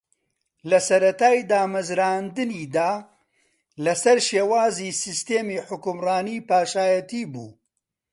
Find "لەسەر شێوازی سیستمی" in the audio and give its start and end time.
3.85-5.63